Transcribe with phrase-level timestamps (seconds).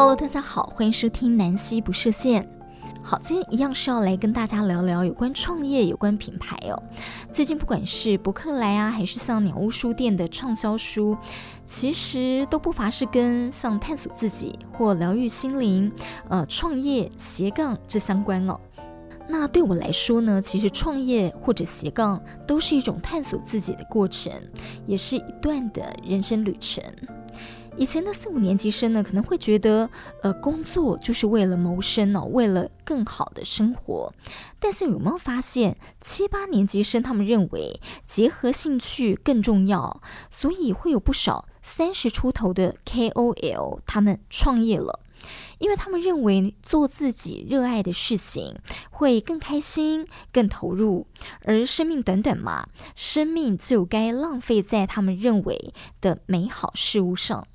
[0.00, 2.48] Hello，大家好，欢迎收听南希不设限。
[3.02, 6.80] 好，今天一样是要来跟大家聊聊有关创业、有关品牌哦。
[7.28, 11.18] 最近不管是博客来啊，还是像鸟屋书店的畅销书，
[11.66, 15.90] 其实都不乏是跟像探索自己或疗愈心灵、
[16.28, 18.56] 呃创业斜杠这相关哦。
[19.28, 24.32] 那对我来说呢，其实创业或者斜杠都是一种探索自己的过程，
[24.86, 26.80] 也是一段的人生旅程。
[27.78, 29.88] 以前的四五年级生呢，可能会觉得，
[30.22, 34.12] 呃，工作就是为了谋生哦，为了更好的生活。
[34.58, 44.98] 但是有没有发现，七八年级生他们认为结合兴趣更重要，所以会有不少三十出头的 KOL 他们创业了，
[45.58, 48.56] 因为他们认为做自己热爱的事情
[48.90, 51.06] 会更开心、更投入，
[51.44, 57.46] 而生命短短嘛，生命就该浪费在他们认为的美好事物上。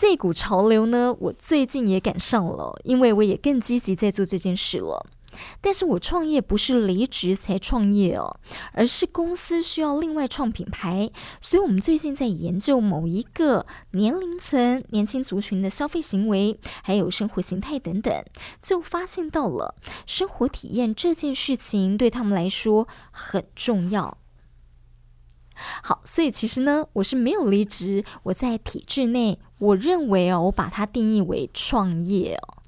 [0.00, 5.06] 这股潮流呢，我最近也赶上了，因为我也更积极在做这件事了。
[5.60, 8.40] 但是我创业不是离职才创业哦，
[8.72, 11.10] 而是公司需要另外创品牌，
[11.42, 18.24] 所以我们最近在研究某一个年龄层、年轻族群的消费行为，还有生活形态等等，
[18.62, 19.74] 就发现到了
[20.06, 24.16] 生活体验这件事情对他们来说很重要。
[25.82, 29.38] 好，所以其实呢，我是没有离职，我在体制内。
[29.60, 32.58] 我认为哦，我把它定义为创业哦。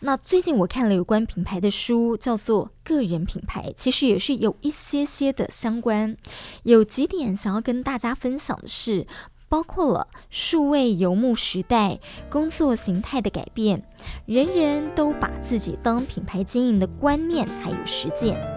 [0.00, 6.16] 那最近我看了有关品牌的书，叫做《个人品牌》，其实也是有一些些的相关。
[6.64, 9.06] 有几点想要跟大家分享的是，
[9.48, 11.98] 包括了数位游牧时代、
[12.30, 13.82] 工作形态的改变，
[14.26, 18.55] 人人都把自己当品牌经营的观念，还有实践。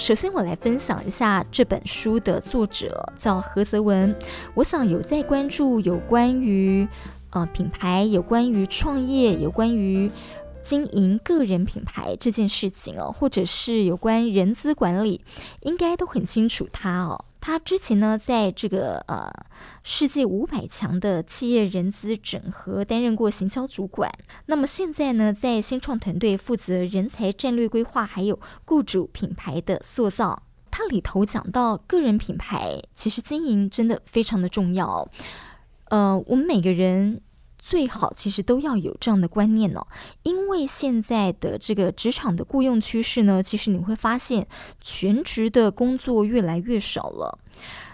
[0.00, 4.16] 首先我来分享一下这本书的作者叫何泽文。
[4.54, 6.88] 我想有在关注有关于
[7.28, 10.10] 呃品牌、有关于创业、有关于
[10.62, 15.20] 经营个人品牌这件事情哦，或者是有关人资管理，
[15.60, 17.26] 应该都很清楚他哦。
[17.40, 19.30] 他之前呢，在这个呃
[19.82, 24.12] 世界五百强的企业人资整合担任过行销主管，
[24.46, 30.42] 那么现在呢，在新创团队负责人才战略规划，还有雇主品牌的塑造。
[30.70, 35.08] 他里头讲到，个人品牌其实经营真的非常的重要。
[35.86, 37.22] 呃，我们每个人。
[37.60, 39.86] 最好其实都要有这样的观念哦，
[40.22, 44.48] 因为现在的这个职场的雇佣趋势呢，其实你会发现
[44.80, 47.38] 全职的工作越来越少了。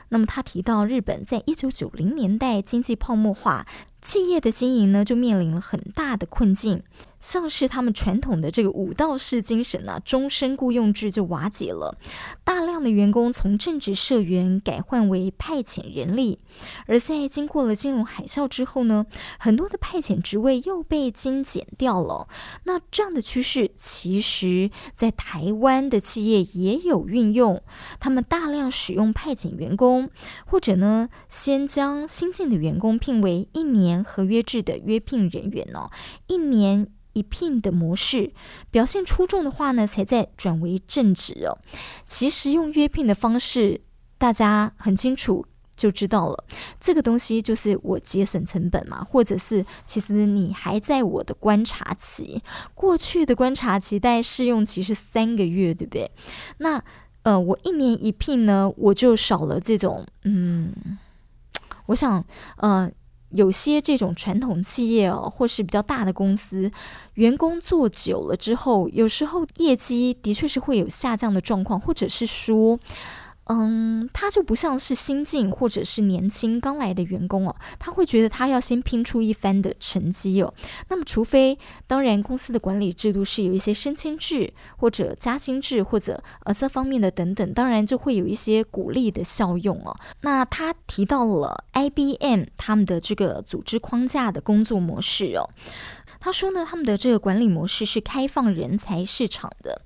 [0.08, 3.66] 那么他提到，日本在一九九零年代经济泡沫化，
[4.00, 6.84] 企业的经营呢就面临了很大的困境。
[7.20, 11.98] 像是他们传统的这个武道士精神啊，终身雇佣制就瓦解了，
[12.44, 16.38] 大量的员工从正职社员改换为派遣人力，
[16.86, 19.06] 而在经过了金融海啸之后呢，
[19.38, 22.28] 很多的派遣职位又被精简掉了。
[22.64, 27.62] 那这样的趋势，其实在台湾的企业也有运用，
[27.98, 30.10] 他们大量使用派遣员工，
[30.44, 35.90] 或者呢，先将新进的员工聘为一年合约制的约聘人员哦，
[36.26, 36.86] 一年。
[37.16, 38.30] 一聘的模式
[38.70, 41.56] 表现出众的话呢，才再转为正职哦。
[42.06, 43.80] 其实用约聘的方式，
[44.18, 46.44] 大家很清楚就知道了。
[46.78, 52.42] 这个东西就是我节省成本嘛，或者是其实你还在我的观察期，
[52.74, 56.10] 过去的观察期大概试用期是三个月，对不对？
[56.58, 56.84] 那
[57.22, 60.70] 呃，我一年一聘呢，我就少了这种嗯，
[61.86, 62.22] 我想
[62.58, 62.92] 呃。
[63.30, 66.70] 有些这种传统企业哦，或是比较大的公司，
[67.14, 72.78] 员工做久了之后，有时候业绩的确是会有下降的状况，或者是说。
[73.48, 80.52] 嗯，他就不像是新进或者是年轻刚来的员工哦，他会觉得他要先拼出一番的成绩哦。
[80.88, 81.56] 那么，除非
[81.86, 89.96] 当然公司的管理制度是有一些升迁制或者加薪制或者呃这方面的等等，当然就会有一些鼓励的效用哦。
[90.22, 95.48] 那他提到了 IBM 他们的这个组织框架的工作模式哦，
[96.18, 99.82] 他说呢，他们的这个管理模式是开放人才市场的。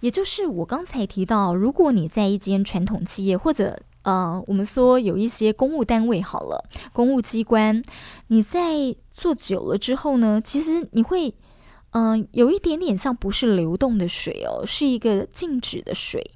[0.00, 7.82] 也就是我刚才提到，如果你在一间传统企业，或者呃，我们说有一些公务单位好了，公务机关，
[8.28, 11.34] 你在做久了之后呢，其实你会
[11.92, 16.32] 嗯、有一点点像不是流动的水哦，是一个静止的水。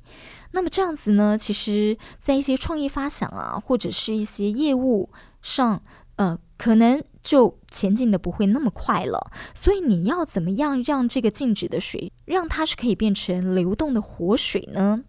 [0.52, 5.10] 那么这样子呢，其实在一些创意发想啊，或者是一些业务
[5.42, 5.82] 上，
[6.16, 7.02] 呃，可能。
[7.22, 15.04] 就前进的不会那么快了，所以你要怎么样让这个静止的水，让它是可以变成流动的活水呢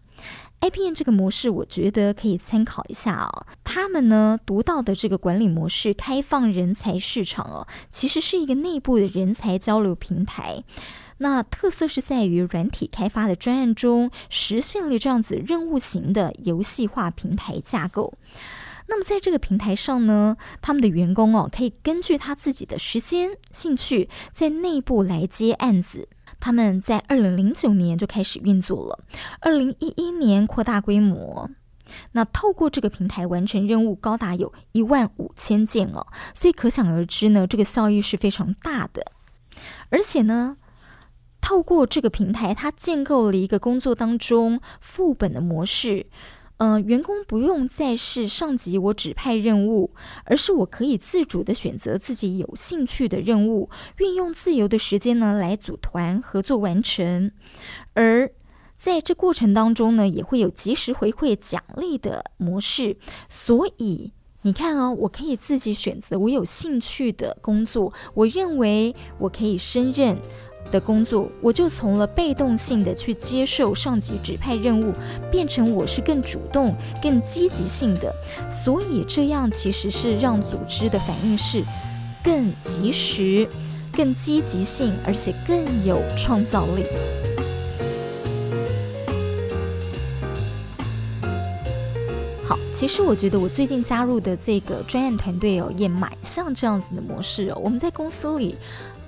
[0.61, 3.47] ？IBM 这个模式，我觉得可以参考一下哦。
[3.63, 10.63] 他们呢独到的这个管理模式，开放人才市场哦，其实是一个内部的人才交流平台。
[11.17, 18.13] 那特色是在于软体开发的专案中，实现了这样子任务型的游戏化平台架构。
[18.87, 26.09] 那么在这个平台上呢，他们的员工哦，可以根据他自己的时间、兴趣，在内部来接案子。
[26.39, 28.99] 他们在二零零九年就开始运作了，
[29.39, 31.49] 二零一一年扩大规模。
[32.13, 39.05] 那透过这个平台完成任务高达有一万五千件哦，所以可想而知呢，这个效益是非常大的。
[39.89, 40.57] 而且呢，
[41.39, 46.07] 透过这个平台，它建构了一个工作当中副本的模式。
[46.57, 49.91] 嗯、员工不用再是上级我指派任务，
[50.23, 57.31] 而是我可以自主的选择自己有兴趣的任务，运用自由的时间呢来组团合作完成。
[57.93, 58.31] 而
[58.77, 62.97] 在这过程当中呢，也会有及时回馈奖励的模式。
[63.27, 64.11] 所以
[64.41, 70.17] 你看哦，我可以自己选择我有兴趣的工作，我认为我可以胜任。
[70.73, 74.91] 的工作，我就从了被动性的去接受上级指派任务，
[75.31, 78.11] 变成我是更主动、更积极性的。
[78.51, 81.63] 所以这样其实是让组织的反应是
[82.23, 83.47] 更及时、
[83.95, 85.55] 更积极性，而且更
[85.85, 86.83] 有创造力。
[92.43, 97.61] 好，其实我觉得我最近加入的这个专业团队哦，也蛮像这样子的模式哦。
[97.63, 98.55] 我们在公司里。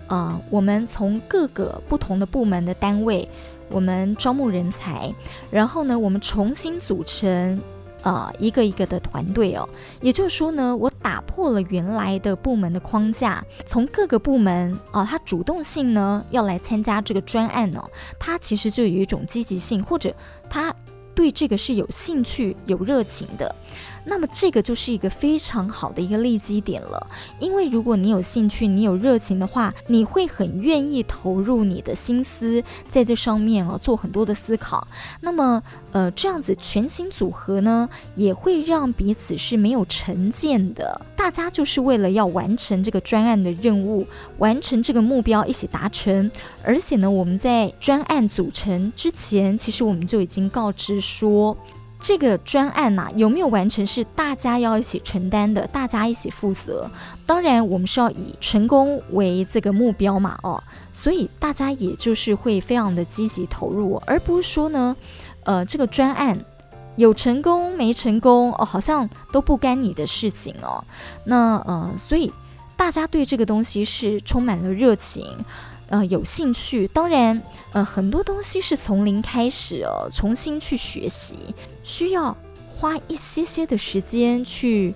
[0.08, 3.28] 啊、呃，我们从各个不同的部门的单位，
[3.70, 5.14] 我们招募人才，
[5.50, 7.60] 然后呢，我们重新组成
[8.04, 9.68] 啊、呃、一个一个的团队哦。
[10.02, 17.84] 也就是说呢，我打破了原来的部门的框架，从各个部门啊、他主动性呢要来参加这个专案哦，
[18.20, 20.14] 他其实就有一种积极性，或者
[20.50, 20.74] 他
[21.16, 23.56] 对这个是有兴趣、有热情的。
[24.06, 27.08] 那么这个就是一个非常好的一个利基点了，
[27.40, 34.88] 因为如果你有兴趣，你有热情的话，你会很愿意投入你的心思在这上面啊，做很多的思考。
[35.22, 35.62] 那么，
[35.92, 44.06] 呃，这样子全新组合呢，也会让彼此是没有成见的，大家就是为了要完成这个专案的任务，
[44.38, 46.30] 完成这个目标一起达成。
[46.64, 51.58] 而且呢，我们在专案组成之前，其实我们就已经告知说。
[52.00, 56.90] 这个专案呐、有没有完成是大家要一起承担的，大家一起负责。
[57.26, 60.62] 当然，我们是要以成功为这个目标嘛，哦，
[60.94, 64.96] 所以大家也就是会非常的积极投入，而不是说呢，
[65.46, 66.38] 呃，这个专案
[66.96, 70.84] 有成功没成功哦，好像都不干你的事情哦。
[71.24, 72.32] 那呃，所以
[72.78, 75.26] 大家对这个东西是充满了热情。
[75.96, 81.38] 呃，有兴趣，当然，呃，很多东西是从零开始哦，重新去学习，
[81.84, 82.36] 需要
[82.68, 84.94] 花一些些的时间去，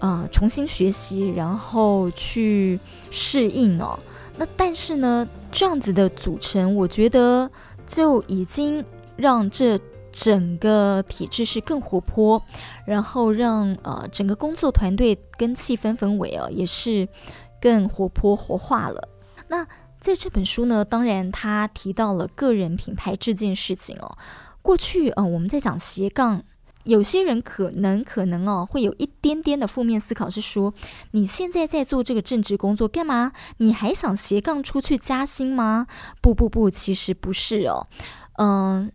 [0.00, 2.78] 呃，重新学习，然后去
[3.10, 3.98] 适应哦。
[4.36, 7.50] 那但是呢，这样子的组成，我觉得
[7.86, 8.84] 就已经
[9.16, 9.80] 让这
[10.12, 12.42] 整个体制是更活泼，
[12.84, 17.08] 然后让呃整个工作团队跟气氛氛围哦也是
[17.62, 19.08] 更活泼活化了。
[19.48, 19.66] 那。
[20.04, 24.18] 在这本书呢，当然他提到了个人品牌这件事情哦。
[24.60, 26.42] 过去，嗯、我们在讲斜杠，
[26.82, 30.74] 有些人可能可能哦，会有一点点的负面思考，是说
[31.12, 33.32] 你现在在做这个正职工作干嘛？
[33.56, 35.86] 你还想斜杠出去加薪吗？
[36.20, 37.86] 不不不，其实不是哦。
[38.36, 38.92] 嗯、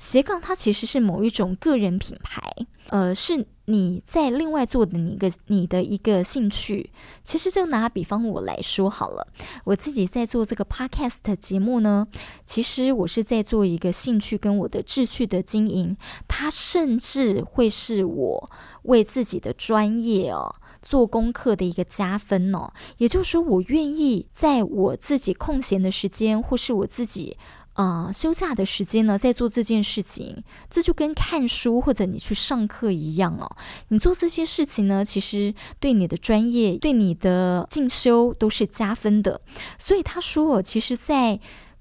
[0.00, 2.52] 斜杠它其实是某一种个人品牌，
[2.88, 3.46] 呃，是。
[3.70, 6.90] 你在另外做的你一个你的一个兴趣，
[7.22, 9.28] 其实就拿比方我来说好了，
[9.64, 12.08] 我自己在做这个 podcast 节目呢，
[12.46, 15.94] 其实我是在做一个兴趣跟我的志趣的经营，
[16.26, 18.50] 它甚至会是我
[18.84, 27.36] 为自己的专业哦做功课的一个加分哦，也就是说，我愿意在我自己空闲的时间，或是我自己。
[27.78, 33.48] 啊、休假的时间呢，在做这件事情，这就跟看书或者你去上课一样哦。
[33.90, 39.40] 你做这些事情呢，其实对你的专业、对你的进修都是加分的。
[39.78, 41.38] 所以他说，其实，在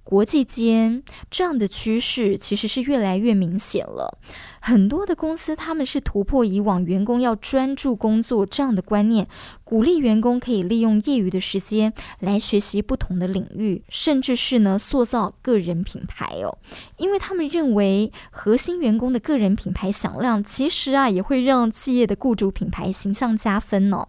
[0.09, 4.17] 国际间这样的趋势其实是越来越明显了。
[4.61, 9.27] 很多的公司他们是突破以往员工要专注工作这样的观念，
[9.65, 16.57] 鼓励员工可以利用业余的时间来学习不同的领域，甚至是呢塑造个人品牌哦。
[16.95, 24.07] 因为他们认为核心员工的个人品牌响亮，其实啊也会让企业的雇主品牌形象加分哦。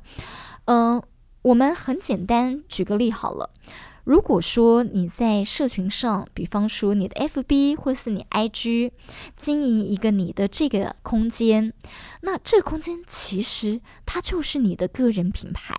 [0.66, 1.02] 嗯、
[1.42, 3.50] 我们很简单举个例好了。
[4.08, 8.90] 如果说你在社群上，比方说你的 FB 或是你 IG
[9.36, 11.74] 经营一个你的这个空间，
[12.22, 15.76] 那这个空间其实它就是你的个人品牌。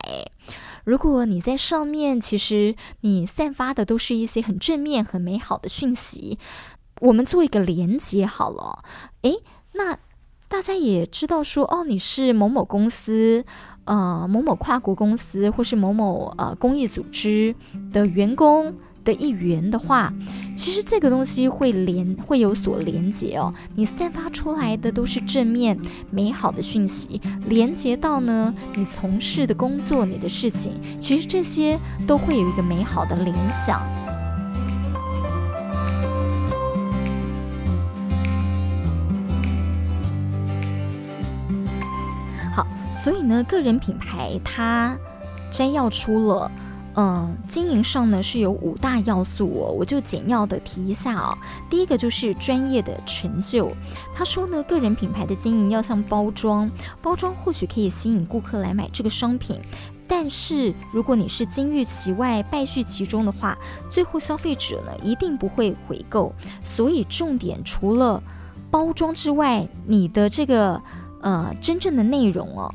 [0.83, 6.37] 如果你在上面，其实你散发的都是一些很正面、很美好的讯息，
[7.01, 8.83] 我们做一个连接好了。
[9.23, 9.41] 诶，
[9.73, 9.97] 那
[10.47, 13.43] 大家也知道说，哦，你是某某公司。
[13.89, 17.55] 呃，某某跨国公司或是某某呃公益组织
[17.91, 18.71] 的员工
[19.03, 20.13] 的一员的话，
[20.55, 23.51] 其实这个东西会连会有所连接哦。
[23.73, 25.75] 你散发出来的都是正面
[26.11, 33.81] 美好的讯息，连接到呢你从事的工作、你的事情，其实这些都会有一个美好的联想。
[43.01, 44.97] 所以呢，个人品牌它
[45.49, 46.51] 摘要出了，
[46.95, 51.37] 嗯、经营上呢是有五大要素哦，我就简要的提一下啊、
[51.69, 53.71] 第一个就是专业的成就。
[54.13, 56.69] 他说呢，个人品牌的经营要像包装，
[57.01, 59.57] 包装或许可以吸引顾客来买这个商品，
[60.05, 63.57] 但是如果你是金玉其外，败絮其中的话，
[63.89, 66.33] 最后消费者呢一定不会回购。
[66.65, 68.21] 所以重点除了
[68.69, 70.81] 包装之外，你的这个
[71.21, 72.73] 呃真正的内容哦。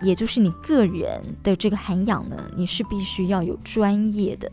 [0.00, 4.50] 也就是你个人的这个涵养呢，你是必须要有专业的。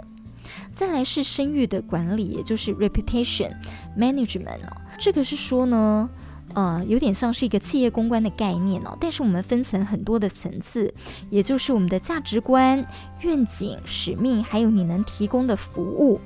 [0.72, 3.52] 再来是声誉的管理，也就是 reputation
[3.98, 4.78] management 哦。
[5.00, 6.08] 这个是说呢，
[6.54, 8.96] 呃，有点像是一个企业公关的概念哦。
[9.02, 10.94] 但是我们分成很多的层次，
[11.32, 12.86] 也就是我们的价值观、
[13.22, 16.22] 愿景、使命，还有你能提供的服务。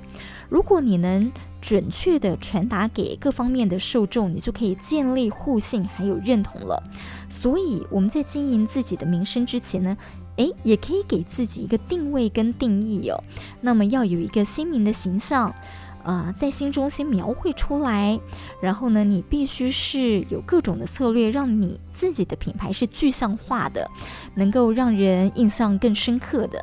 [0.49, 1.31] 如果你能
[1.63, 6.83] 准确的传达给各方面的受众，你就可以建立互信还有认同了。
[7.29, 9.97] 所以我们在经营自己的名声之前呢，
[10.35, 13.23] 诶，也可以给自己一个定位跟定义哦。
[13.61, 15.55] 那么要有一个鲜明的形象，
[16.03, 18.19] 呃，在心中先描绘出来。
[18.61, 23.89] 然后呢，你必须是有各种的策略，让你自己的品牌是具象化的，
[24.35, 26.61] 能够让人印象更深刻的。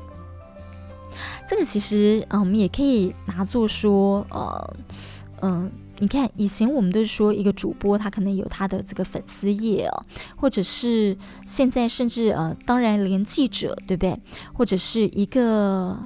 [1.46, 4.76] 这个其实，嗯，我们也可以拿作说，呃，
[5.42, 10.04] 嗯、你看，以前我们都是说一个主播，他可能有他的这个粉丝页哦，
[10.36, 14.18] 或者是现在甚至呃，当然连记者，对不对？
[14.52, 15.98] 或者是一个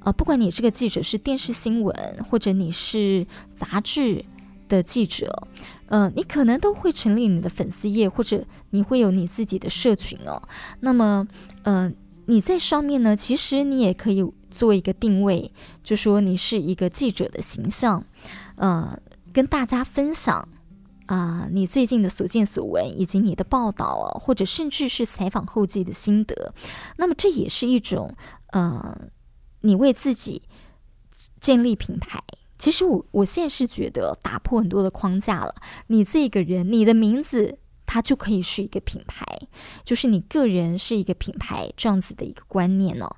[0.00, 1.94] 呃，不管你这个记者是电视新闻，
[2.28, 4.24] 或者你是杂志
[4.68, 5.48] 的记者，
[5.88, 10.42] 嗯、呃，你可能都会成立你的粉丝页，或者你会有你自己的社群哦。
[10.80, 11.26] 那么，
[11.62, 11.92] 嗯、呃。
[12.28, 18.04] 你在上面呢，其实你也可以做一个定位，就说你是一个记者的形象，
[18.56, 18.98] 呃，
[19.32, 20.48] 跟大家分享
[21.06, 26.52] 啊、你最近的所见所闻，以及你的报道，或者甚至是采访后记的心得。
[26.96, 28.12] 那么这也是一种
[28.52, 28.98] 呃，
[29.60, 30.42] 你为自己
[31.40, 32.22] 建立品牌。
[32.58, 35.54] 其实我我现在是觉得打破很多的框架了，
[35.88, 37.58] 你这个人，你的名字。
[37.86, 39.24] 它就可以是一个品牌，
[39.84, 43.08] 就是你个人是一个品牌这样子的一个观念哦。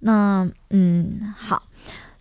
[0.00, 1.64] 那嗯，好，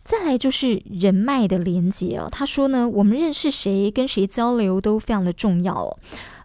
[0.04, 2.30] 再来就是人脉的连接哦。
[2.32, 5.98] 他说呢，我们认识谁，跟谁交流都非常的重要哦。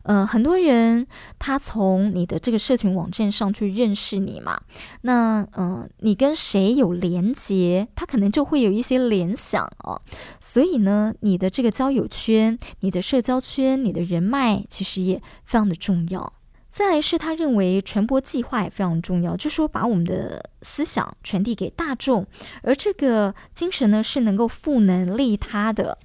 [0.03, 1.07] 呃，很多人
[1.39, 4.61] 他从你的这个社群网站上去认识你嘛，
[5.03, 10.01] 那呃，你跟谁有连接，他可能就会有一些联想哦。
[10.41, 16.33] 所以呢，你的这个交友圈、你的社交圈、你的人脉，其实也非常的重要。
[16.71, 22.27] 再来是他认为传播计划也非常重要，就是说把我们的思想传递给大众，
[22.63, 25.99] 而这个精神呢，是能够赋能利他的。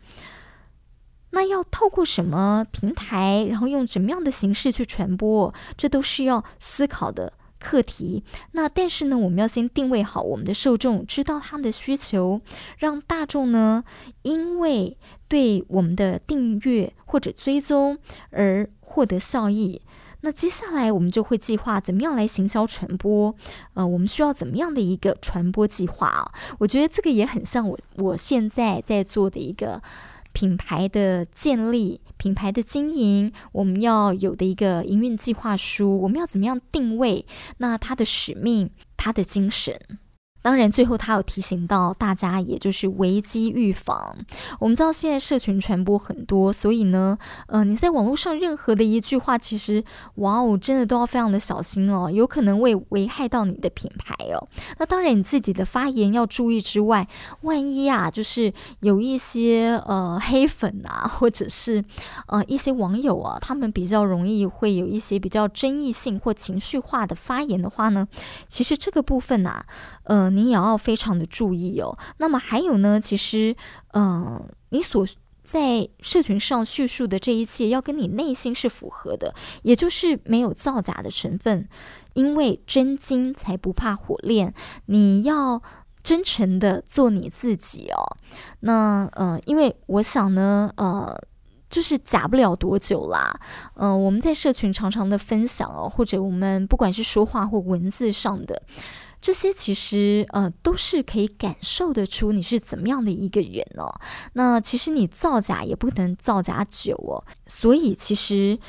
[1.36, 8.24] 那要透过什么平台，然后用怎么样的形式去传播，这都是要思考的课题。
[8.54, 12.40] 那但是呢，我们要先定位好我们的受众，知道他们的需求，
[12.78, 13.84] 让大众呢，
[14.22, 17.98] 因为对我们的订阅或者追踪
[18.30, 19.82] 而获得效益。
[20.22, 23.36] 那接下来我们就会计划怎么样来行销传播。
[23.74, 26.32] 呃，我们需要怎么样的一个传播计划啊？
[26.60, 29.82] 我觉得这个也很像我我现在在做的一个。
[30.36, 37.26] 品牌的建立，品牌的经营，我们要有的一个营运计划书，我们要怎么样定位？
[37.60, 39.80] 那它的使命，它的精神。
[40.46, 44.16] 当然，最后他有提醒到大家，也就是危机预防。
[44.60, 49.84] 我们知道现在社群传播很多，所以呢，呃，你在网络上任何的一句话，其实
[50.18, 54.48] 哇哦，真的都要非常的小心哦，有可能会危害到你的品牌哦。
[54.78, 57.08] 那当然，你自己的发言要注意之外，
[57.42, 61.84] 万一啊，就是有一些呃黑粉啊，或者是
[62.28, 68.08] 呃一些网友啊，他们比较容易会有一些比较争议性或情绪化的发言的话呢，
[68.48, 69.66] 其实这个部分啊，
[70.06, 70.30] 呃。
[70.30, 71.98] 你也要非常的注意哦。
[72.18, 73.56] 那么还有呢，其实，
[73.94, 75.06] 嗯、你所
[75.44, 79.34] 在社群上叙述的这一切，要跟你内心是符合的，
[79.64, 81.68] 也就是没有造假的成分。
[82.14, 84.54] 因为真金才不怕火炼，
[84.86, 85.62] 你要
[86.02, 88.18] 真诚的做你自己哦。
[88.62, 91.16] 那，呃，因为我想呢，呃。
[91.68, 93.38] 就是假不了多久啦，
[93.74, 98.62] 嗯、我们在社群常常的分享哦，或者我们不管是说话或文字上的
[99.22, 104.00] 这些，其实呃都是可以感受得出你是怎么样的一个人哦。
[104.34, 108.60] 那其实你造假也不能造假久哦，所以其实。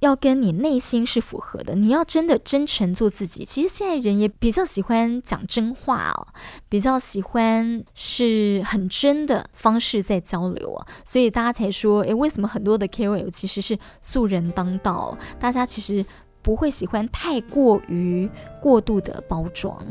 [0.00, 3.44] 要跟你内心是符合的，你要真的真诚做自己。
[3.44, 6.26] 其实现在人也比较喜欢讲真话哦，
[6.70, 15.14] 比较喜欢是很真的方式在交流啊，所以大家才说，诶，为什么很多的 KOL 其实是素人当道？
[15.38, 16.02] 大家其实
[16.42, 18.28] 不会喜欢太过于
[18.60, 19.86] 过度的包装。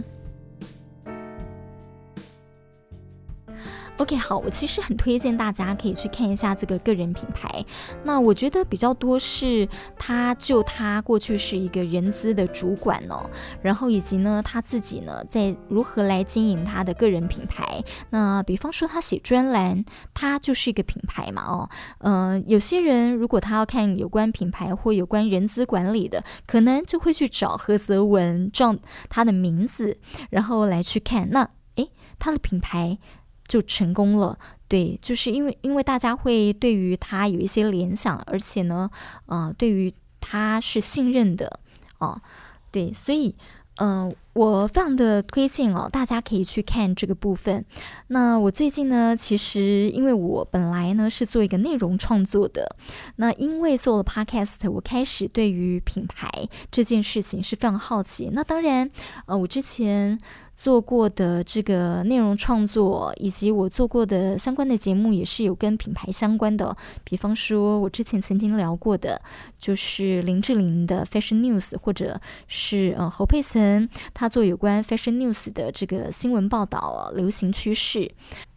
[3.99, 7.63] OK，好，我其实很推荐大家可以去看一下这个个人品牌。
[8.01, 13.29] 那我觉得比较多是他就他过去是一个人资的主管哦，
[13.61, 17.83] 然后以及呢他自己呢在如何来经营他的个人品牌。
[18.09, 28.79] 那比方说他写专栏，他就是一个品牌嘛哦，嗯、有些人如果他要看有关品牌或有关人资管理的，可能就会去找何泽文这样
[29.09, 29.97] 他的名字，
[30.29, 31.29] 然后来去看。
[31.31, 32.97] 那诶，他的品牌。
[33.49, 34.37] 就成功了，
[34.67, 38.89] 对，就是因为因为大家会对于他有一些联想，而且呢，
[39.25, 39.91] 呃，对于
[40.21, 41.59] 他是信任的，
[41.97, 42.21] 哦、
[42.71, 43.35] 对，所以，
[43.77, 47.65] 嗯、我非常的推荐哦，大家可以去看这个部分。
[48.07, 52.77] 那我最近呢，其实因为我本来呢是做一个内容创作的，
[53.17, 56.31] 那因为做了 Podcast，我开始对于品牌
[56.71, 58.29] 这件事情是非常好奇。
[58.31, 58.89] 那当然，
[59.25, 60.17] 呃，我之前。
[60.59, 66.75] 做过的这个内容创作，以及我做过的相关的节目，也是有跟品牌相关的。
[67.05, 69.21] 比方说，我之前曾经聊过的，
[69.57, 78.11] 就是林志玲的 Fashion News，或者是呃侯佩岑，他做有关 Fashion News 的这个新闻报道，流行趋势。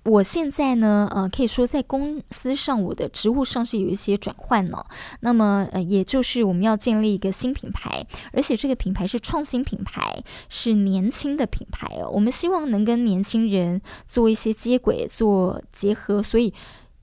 [0.04, 4.85] 我现在呢，呃，可以说在公司上，我的职务上是有一些转换了。
[5.20, 12.11] 那么，呃，也就是我们要建立一个新品牌，而且这个品牌是创新品牌，是年轻的品牌哦。
[12.11, 16.52] 我们希望能跟年轻人做一些接轨、做结合，所以。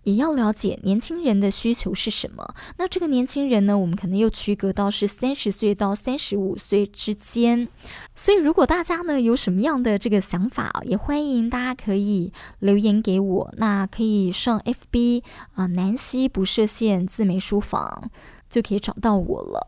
[0.10, 2.56] 也要了解年轻人的需求是什么。
[2.78, 7.67] 那这个年轻人呢，我们可能又区隔到是三十岁到三十五岁之间。
[8.15, 13.54] 所以，如果大家呢有什么样的这个想法，也欢迎大家可以留言给我。
[13.58, 18.10] 那可以上 FB 啊、南希不设限自媒书房
[18.50, 19.67] 就可以找到我了。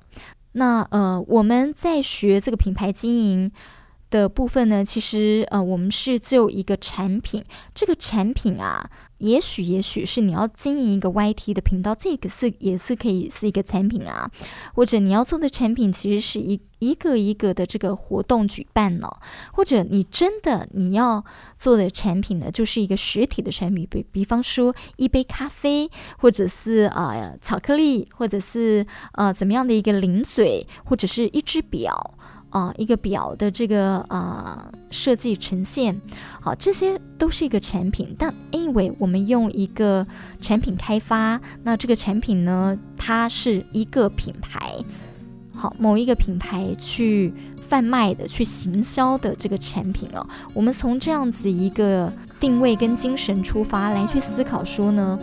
[0.54, 3.52] 那呃，我们在学这个品牌经营
[4.12, 7.44] 的部分呢，其实呃，我们是就一个产品，
[7.74, 8.92] 这个产品啊。
[9.22, 14.28] 也许，也许是你要经营一个 YT 的频道，这个是也是可以是一个产品啊。
[14.74, 19.08] 或者你要做的产品，其实是一一个一个的这个活动举办呢、
[19.54, 21.24] 或者你真的你要
[21.56, 32.16] 做的产品呢，就是一个实体的产品，比比方说一杯咖啡，或者是啊、巧克力，或者是呃怎么样的一个零嘴，或者是一只表。
[32.52, 36.00] 啊、一个表的这个啊、呃、设计呈现，
[36.40, 38.14] 好，这些都是一个产品。
[38.20, 40.06] 但 anyway，我们用一个
[40.40, 44.76] 产品开发，那这个产品呢，它是一个品牌，
[45.54, 50.28] 好，某一个品牌去贩卖的、去行销的这个产品哦。
[50.54, 55.18] 我们从这样子一个定位跟精神出发来去思考说呢，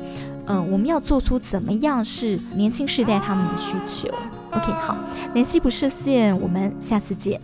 [0.47, 4.09] 嗯、我们要做出怎么样是年轻世代他们的需求。
[4.53, 4.97] OK，好，
[5.35, 7.41] 联系不设限，我们下次见。